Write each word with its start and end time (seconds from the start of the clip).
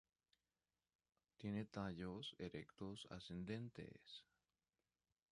Tiene 1.37 1.65
tallos 1.65 2.35
erectos 2.39 3.05
ascendentes. 3.11 4.25